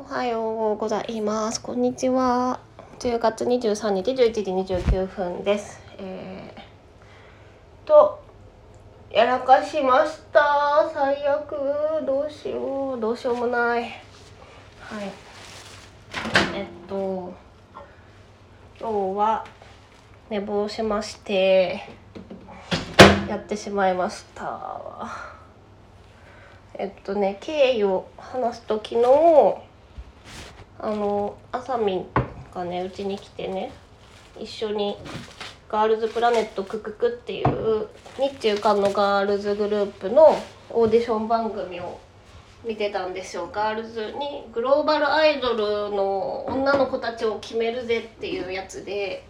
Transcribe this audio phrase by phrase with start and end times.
[0.00, 1.60] おはようございます。
[1.60, 2.60] こんにちは。
[3.00, 5.80] 10月23日11時29分です。
[5.98, 8.22] えー、と、
[9.10, 10.88] やらかしました。
[10.94, 11.50] 最悪。
[12.06, 13.00] どうしよう。
[13.00, 13.82] どうしようもない。
[13.82, 13.90] はい。
[16.54, 17.34] えっと、
[18.78, 19.44] 今日は
[20.30, 21.82] 寝坊しまして、
[23.28, 25.38] やってしまいました。
[26.74, 29.67] えっとね経緯を話すと昨日
[30.80, 32.06] あのあさみん
[32.54, 33.72] がねうちに来てね
[34.38, 34.96] 一緒に
[35.68, 41.98] ガールズプラネットクククっていう日中韓のガールズグループのオーディション番組を
[42.64, 49.24] 見てたんですよガールズにグローバルアイドルの女の子たちを決めるぜっていうやつで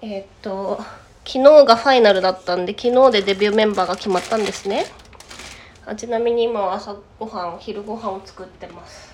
[0.00, 0.80] えっと
[1.24, 4.86] 昨日がファイナルだったんで昨日でデビューメンバーが決まったんですね。
[5.84, 9.11] あちなみに今は朝ごはん昼ご飯を作ってます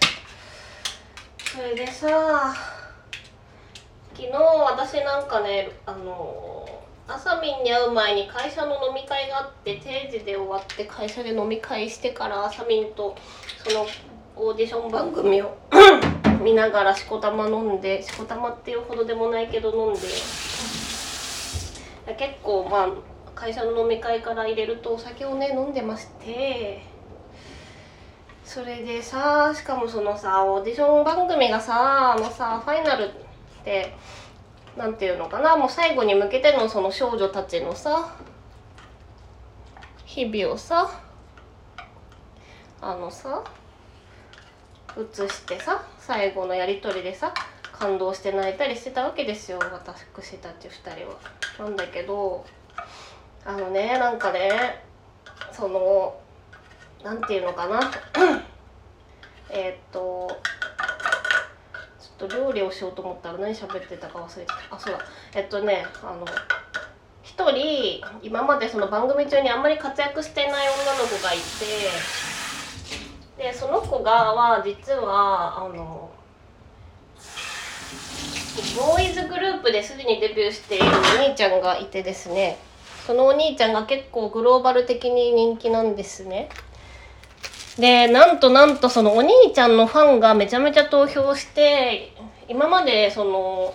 [1.51, 2.55] それでさ
[4.14, 6.69] 昨日私なんかねあの
[7.09, 13.17] あさみんに会う前に会社の飲み会があって定時で終わって会社で飲み会してからあさみんと
[13.64, 13.87] その
[14.37, 15.56] オーディション番組を
[16.45, 20.00] 見ながらしこたま飲んでしこたまっていうほどでもないけど飲んで。
[22.17, 22.89] 結構まあ
[23.34, 26.88] 会社の飲み会から入れるとお酒をね飲んでまして。
[28.48, 33.10] それでさしかもそのさオーディション番組がさあのさファイナルっ
[33.62, 33.94] て
[34.74, 38.16] なんていうのかなもう最後に向けてのその少女たちのさ
[40.06, 40.91] 日々をさ
[42.80, 43.44] あのさ
[44.96, 47.34] 映してさ最後のやり取りでさ
[47.70, 50.06] 感動して泣いたりしてたわけですよ私
[50.38, 51.19] たち2人は。
[51.58, 52.46] なんだけど
[53.44, 54.82] あのねなんかね
[55.52, 56.19] その
[57.02, 57.80] なんていうのかな。
[59.50, 60.28] えっと
[62.18, 64.77] ちょっと料理をしようと思ったら何喋ってたか忘れてた。
[64.77, 65.00] あそうだ。
[65.34, 66.24] えっとねあの
[67.22, 71.37] 一人今までその番組中にあんまり活躍してない女の子がい
[73.37, 76.10] てでその子がは実はあの
[78.76, 82.58] ボーイズグループですでにデビューしているお兄ちゃんがいてですね。
[83.06, 86.48] そのお兄ちゃんが結構グローバル的に人気なんですね。
[87.78, 92.12] でなんとなんとそのお兄ちゃんのファンがめちゃめちゃ投票して
[92.49, 93.75] 今までその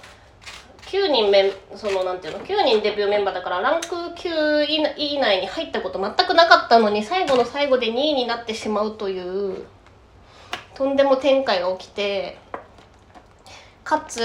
[0.87, 9.65] 9人メそのなんていうの9人デビューメンバーだからランク9位以内に入ったこと全くなかったのに最後の最後で2位になってしまうという
[10.75, 12.37] とんでも展開が起きて
[13.83, 14.21] かつ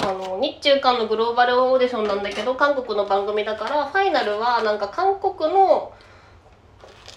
[0.00, 5.92] あの日中韓のグローバルオーディションなんだけど韓国の番組だからファイナルはなんか韓国の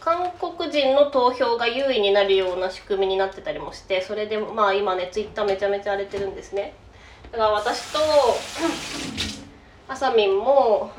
[0.01, 6.73] 韓国人の投票が優位になるような仕組みになってたりもしてそれでまあ今ねツイッターめちゃめちゃ荒れてるんですね。
[7.31, 7.99] だから私と
[9.87, 10.91] あさみんも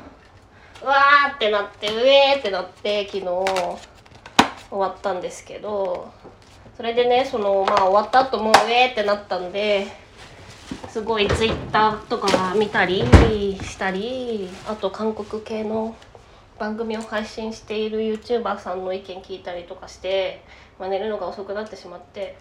[0.81, 3.45] うわーってなってうえーってなって昨日終
[4.71, 6.11] わったんですけど
[6.77, 9.87] それでねそのまあ終わった後もうえーってなったんで
[10.87, 13.03] すごいツイッターとか見たり
[13.61, 15.95] したりあと韓国系の
[16.59, 20.43] 番組を配信している YouTuber さんの意見聞いたりとかして、
[20.79, 22.37] まあ、寝るのが遅くなってしまって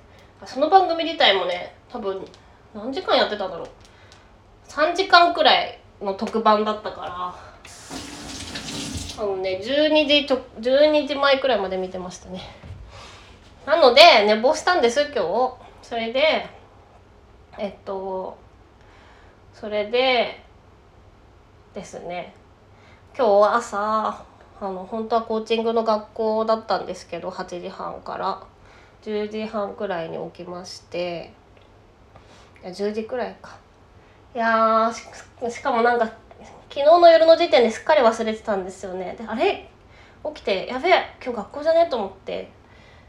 [0.47, 2.25] その番組自体もね多分
[2.75, 3.69] 何時間やってたんだろう。
[4.69, 7.35] 3時間くらいの特番だったから
[9.23, 12.41] あのね12時ちょ12時前くらいまで見てましたね。
[13.67, 16.47] なので寝坊したんです今日それで
[17.59, 18.39] えっと
[19.53, 20.43] それで
[21.75, 22.35] ですね。
[23.15, 24.25] 今日朝あ
[24.63, 28.43] の本当はコーチングの学校だったんですけど8時半から。
[29.03, 31.33] 10時半くらいに起きまして。
[32.63, 33.57] いや10時くらいか。
[34.35, 36.07] いやししかもなんか
[36.71, 39.17] 昨日の夜の時点ですっかり忘れてたんですよね。
[39.19, 39.69] であれ？
[40.25, 41.89] 起きてやべえ今日学校じゃね？
[41.91, 42.51] と思って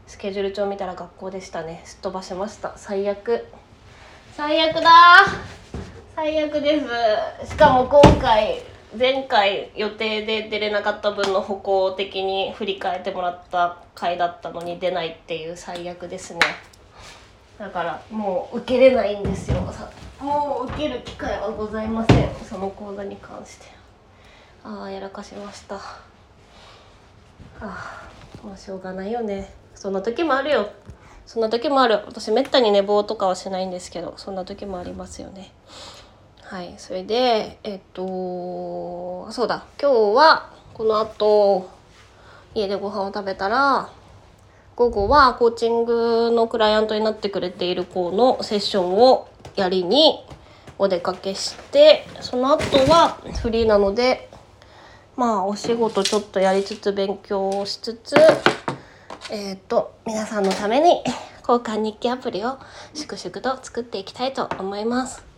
[0.06, 1.80] スケジュール帳見たら学校でしたね。
[1.86, 2.76] すっ飛ばしました。
[2.76, 3.46] 最悪。
[4.36, 4.90] 最悪だ
[6.16, 6.82] 最悪で
[7.40, 7.48] す。
[7.48, 8.60] しかも今回
[8.98, 16.40] 前回予定で出れなかった分の歩行的に振り返ってもらった回だったのに出ないっていう最悪ですね。
[17.58, 19.60] だからもう受けれないんですよ。
[20.20, 22.28] もう受ける機会はございません。
[22.48, 23.66] その講座に関して。
[24.62, 25.76] ああやらかしました。
[25.76, 25.80] あ
[27.60, 28.08] あ
[28.44, 29.52] まあしょうがないよね。
[29.74, 30.70] そんな時もあるよ。
[31.26, 32.00] そんな時もある。
[32.06, 35.52] 私めったに寝坊とかはしないんですけどそんな時もありますよね。
[36.46, 41.70] はいそれでえっとそうだ今日はこの後
[42.54, 43.88] 家でご飯を食べたら
[44.76, 50.22] 午後はコーチングのクライアントになってくれている子のセッションをやりに
[50.78, 54.28] お出かけしてその後はフリーなので
[55.16, 58.16] まあお仕事ちょっとやりつつ勉強をしつつ
[59.30, 61.02] えっ、と皆さんのために
[61.48, 62.58] 交換日記アプリを
[62.92, 65.33] 粛々と作っていきたいと思います。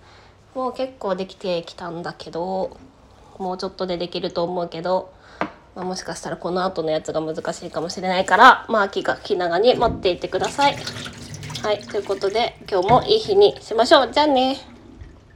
[0.56, 2.78] もう結構できてきたんだけど
[3.38, 5.12] もうちょっとでできると思うけど、
[5.74, 10.76] まあ、もしかしたらこの後のやつが難しいかもしれないからまあ気が気長に待っていてください。
[11.62, 14.10] はいということで今日もいい日にしましょう。
[14.10, 14.75] じゃあね。